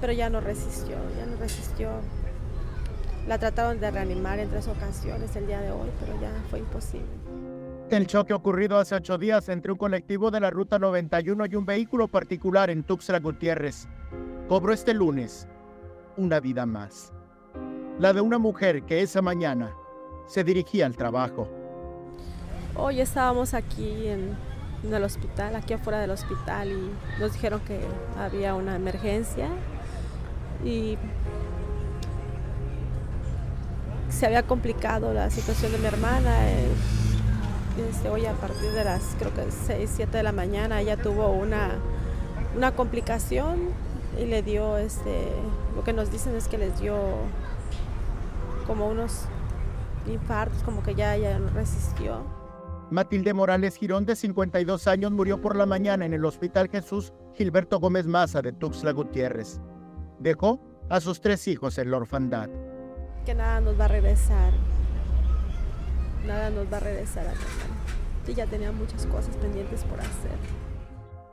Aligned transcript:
pero 0.00 0.12
ya 0.12 0.30
no 0.30 0.40
resistió, 0.40 0.96
ya 1.16 1.26
no 1.26 1.36
resistió. 1.36 1.90
La 3.28 3.38
trataron 3.38 3.80
de 3.80 3.90
reanimar 3.90 4.38
en 4.38 4.48
tres 4.48 4.66
ocasiones 4.66 5.36
el 5.36 5.46
día 5.46 5.60
de 5.60 5.70
hoy, 5.70 5.90
pero 6.00 6.20
ya 6.20 6.32
fue 6.48 6.60
imposible. 6.60 7.06
El 7.90 8.06
choque 8.06 8.32
ocurrido 8.32 8.78
hace 8.78 8.94
ocho 8.94 9.18
días 9.18 9.48
entre 9.48 9.72
un 9.72 9.78
colectivo 9.78 10.30
de 10.30 10.40
la 10.40 10.50
Ruta 10.50 10.78
91 10.78 11.46
y 11.46 11.56
un 11.56 11.66
vehículo 11.66 12.08
particular 12.08 12.70
en 12.70 12.84
Tuxtla 12.84 13.18
Gutiérrez 13.18 13.88
cobró 14.48 14.72
este 14.72 14.94
lunes 14.94 15.48
una 16.16 16.40
vida 16.40 16.66
más. 16.66 17.12
La 17.98 18.12
de 18.12 18.20
una 18.20 18.38
mujer 18.38 18.82
que 18.84 19.02
esa 19.02 19.20
mañana 19.22 19.74
se 20.26 20.44
dirigía 20.44 20.86
al 20.86 20.96
trabajo. 20.96 21.48
Hoy 22.76 23.00
estábamos 23.00 23.54
aquí 23.54 24.06
en, 24.06 24.36
en 24.84 24.94
el 24.94 25.02
hospital, 25.02 25.56
aquí 25.56 25.74
afuera 25.74 25.98
del 25.98 26.10
hospital, 26.10 26.70
y 26.70 27.20
nos 27.20 27.32
dijeron 27.32 27.60
que 27.60 27.80
había 28.16 28.54
una 28.54 28.76
emergencia 28.76 29.48
y 30.64 30.98
se 34.08 34.26
había 34.26 34.42
complicado 34.42 35.12
la 35.14 35.30
situación 35.30 35.72
de 35.72 35.78
mi 35.78 35.86
hermana. 35.86 36.50
eh, 36.50 36.68
Este, 37.88 38.10
hoy 38.10 38.26
a 38.26 38.32
partir 38.32 38.70
de 38.72 38.84
las 38.84 39.14
creo 39.18 39.32
que 39.32 39.50
6, 39.50 39.90
7 39.94 40.16
de 40.18 40.22
la 40.22 40.32
mañana 40.32 40.80
ella 40.80 40.96
tuvo 40.96 41.30
una, 41.30 41.78
una 42.56 42.72
complicación 42.72 43.70
y 44.20 44.26
le 44.26 44.42
dio, 44.42 44.76
este, 44.76 45.28
lo 45.76 45.84
que 45.84 45.92
nos 45.92 46.10
dicen 46.10 46.34
es 46.34 46.48
que 46.48 46.58
les 46.58 46.78
dio 46.80 46.96
como 48.66 48.88
unos 48.88 49.24
infartos, 50.06 50.62
como 50.64 50.82
que 50.82 50.94
ya, 50.94 51.16
ya 51.16 51.38
resistió. 51.54 52.22
Matilde 52.90 53.32
Morales 53.32 53.76
Girón, 53.76 54.04
de 54.04 54.16
52 54.16 54.88
años, 54.88 55.12
murió 55.12 55.40
por 55.40 55.54
la 55.54 55.64
mañana 55.64 56.04
en 56.04 56.12
el 56.12 56.24
Hospital 56.24 56.68
Jesús 56.68 57.12
Gilberto 57.34 57.78
Gómez 57.78 58.06
Maza 58.06 58.42
de 58.42 58.52
Tuxtla 58.52 58.90
Gutiérrez. 58.90 59.60
Dejó 60.20 60.60
a 60.90 61.00
sus 61.00 61.22
tres 61.22 61.48
hijos 61.48 61.78
en 61.78 61.90
la 61.90 61.96
orfandad. 61.96 62.50
Que 63.24 63.34
nada 63.34 63.60
nos 63.62 63.80
va 63.80 63.86
a 63.86 63.88
regresar, 63.88 64.52
nada 66.26 66.50
nos 66.50 66.70
va 66.70 66.76
a 66.76 66.80
regresar 66.80 67.26
a 67.26 67.30
mi 67.30 67.38
hermana. 67.38 67.80
Y 68.28 68.34
ya 68.34 68.46
tenía 68.46 68.70
muchas 68.70 69.06
cosas 69.06 69.34
pendientes 69.38 69.82
por 69.84 69.98
hacer. 69.98 70.30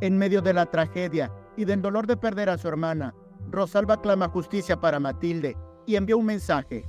En 0.00 0.16
medio 0.16 0.42
de 0.42 0.54
la 0.54 0.66
tragedia 0.66 1.32
y 1.56 1.64
del 1.64 1.82
dolor 1.82 2.06
de 2.06 2.16
perder 2.16 2.50
a 2.50 2.56
su 2.56 2.68
hermana, 2.68 3.14
Rosalba 3.50 4.00
clama 4.00 4.28
justicia 4.28 4.80
para 4.80 5.00
Matilde 5.00 5.56
y 5.84 5.96
envió 5.96 6.16
un 6.16 6.26
mensaje 6.26 6.84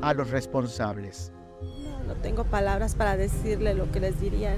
a 0.00 0.14
los 0.14 0.30
responsables. 0.30 1.32
No, 1.60 2.04
no 2.04 2.14
tengo 2.20 2.44
palabras 2.44 2.94
para 2.94 3.16
decirle 3.16 3.74
lo 3.74 3.90
que 3.90 3.98
les 3.98 4.20
diría. 4.20 4.54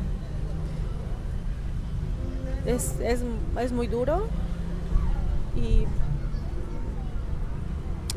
Es, 2.67 3.01
es, 3.01 3.23
es 3.59 3.73
muy 3.73 3.87
duro 3.87 4.27
y 5.57 5.87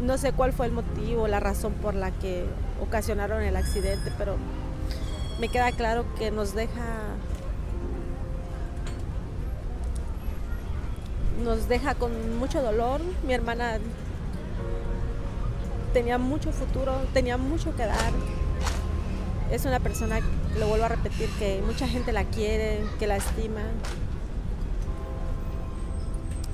no 0.02 0.17
sé 0.17 0.31
cuál 0.34 0.53
fue 0.53 0.67
el 0.67 0.72
motivo, 0.72 1.28
la 1.28 1.40
razón 1.40 1.73
por 1.73 1.95
la 1.95 2.12
que 2.12 2.45
ocasionaron 2.81 3.42
el 3.42 3.56
accidente, 3.56 4.12
pero 4.17 4.38
me 5.40 5.50
queda 5.50 5.72
claro 5.72 6.06
que 6.17 6.31
nos 6.31 6.53
deja 6.53 7.16
nos 11.44 11.68
deja 11.68 11.95
con 11.95 12.38
mucho 12.40 12.62
dolor. 12.62 13.02
Mi 13.25 13.34
hermana 13.34 13.78
tenía 15.94 16.18
mucho 16.18 16.52
futuro, 16.52 16.94
tenía 17.14 17.38
mucho 17.38 17.75
que 17.75 17.86
dar. 17.86 18.12
Es 19.52 19.66
una 19.66 19.80
persona, 19.80 20.20
lo 20.58 20.68
vuelvo 20.68 20.86
a 20.86 20.90
repetir, 20.90 21.30
que 21.40 21.62
mucha 21.66 21.88
gente 21.88 22.12
la 22.12 22.25
quiere, 22.25 22.81
que 23.00 23.08
la 23.08 23.18
estima. 23.18 23.62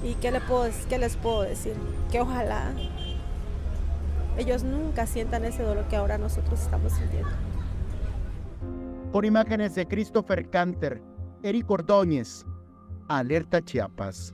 ¿Y 0.03 0.15
qué, 0.15 0.31
le 0.31 0.41
puedo, 0.41 0.69
qué 0.89 0.97
les 0.97 1.15
puedo 1.15 1.43
decir? 1.43 1.75
Que 2.11 2.19
ojalá 2.19 2.73
ellos 4.37 4.63
nunca 4.63 5.05
sientan 5.05 5.45
ese 5.45 5.63
dolor 5.63 5.85
que 5.85 5.95
ahora 5.95 6.17
nosotros 6.17 6.61
estamos 6.61 6.93
sintiendo. 6.93 7.29
Por 9.11 9.25
imágenes 9.25 9.75
de 9.75 9.87
Christopher 9.87 10.49
Canter, 10.49 11.01
Eric 11.43 11.69
Ordóñez, 11.69 12.45
Alerta 13.07 13.61
Chiapas. 13.61 14.33